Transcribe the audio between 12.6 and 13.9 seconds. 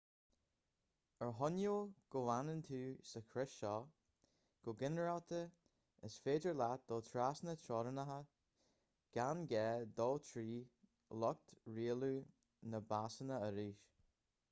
na bpasanna arís